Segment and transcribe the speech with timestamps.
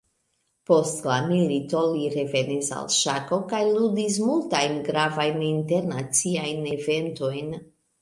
[0.69, 7.59] Post la milito, li revenis al ŝako kaj ludis multajn gravajn internaciajn eventojn.